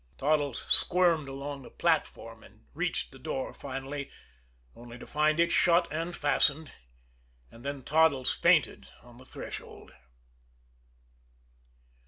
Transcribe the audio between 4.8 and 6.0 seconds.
to find it shut